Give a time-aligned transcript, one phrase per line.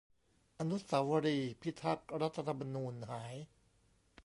[0.59, 3.33] อนุสาวรีย์พิทักษ์รัฐธรรมนูญหาย